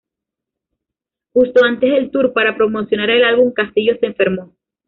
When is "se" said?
3.99-4.07